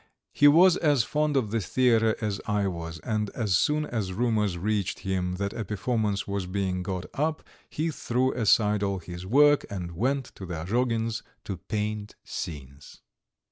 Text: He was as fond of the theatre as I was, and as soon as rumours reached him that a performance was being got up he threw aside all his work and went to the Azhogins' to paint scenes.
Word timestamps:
He 0.33 0.47
was 0.47 0.77
as 0.77 1.03
fond 1.03 1.37
of 1.37 1.51
the 1.51 1.59
theatre 1.59 2.15
as 2.21 2.41
I 2.47 2.65
was, 2.65 2.97
and 3.01 3.29
as 3.35 3.55
soon 3.55 3.85
as 3.85 4.13
rumours 4.13 4.57
reached 4.57 5.01
him 5.01 5.35
that 5.35 5.53
a 5.53 5.63
performance 5.63 6.27
was 6.27 6.47
being 6.47 6.81
got 6.81 7.05
up 7.13 7.43
he 7.69 7.91
threw 7.91 8.33
aside 8.33 8.81
all 8.81 8.97
his 8.97 9.27
work 9.27 9.63
and 9.69 9.91
went 9.91 10.25
to 10.33 10.47
the 10.47 10.55
Azhogins' 10.65 11.21
to 11.43 11.57
paint 11.57 12.15
scenes. 12.23 13.01